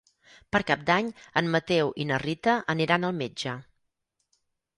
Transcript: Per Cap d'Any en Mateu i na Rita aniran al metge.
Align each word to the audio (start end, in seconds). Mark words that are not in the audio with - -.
Per 0.55 0.61
Cap 0.69 0.85
d'Any 0.87 1.11
en 1.41 1.49
Mateu 1.55 1.91
i 2.05 2.07
na 2.13 2.19
Rita 2.25 2.57
aniran 2.75 3.07
al 3.11 3.15
metge. 3.21 3.55